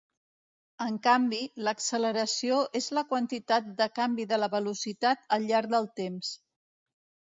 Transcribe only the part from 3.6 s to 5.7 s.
de canvi de la velocitat al